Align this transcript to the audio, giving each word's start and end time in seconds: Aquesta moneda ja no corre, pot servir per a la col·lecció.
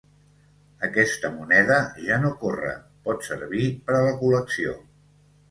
Aquesta 0.87 1.29
moneda 1.33 1.77
ja 2.07 2.17
no 2.23 2.31
corre, 2.41 2.73
pot 3.09 3.29
servir 3.29 3.69
per 3.91 3.99
a 4.01 4.01
la 4.09 4.17
col·lecció. 4.25 4.77